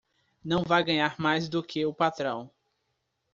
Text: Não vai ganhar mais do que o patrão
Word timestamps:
Não 0.43 0.63
vai 0.63 0.83
ganhar 0.83 1.19
mais 1.19 1.47
do 1.47 1.61
que 1.61 1.85
o 1.85 1.93
patrão 1.93 2.49